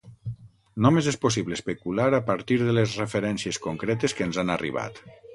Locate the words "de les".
2.61-2.95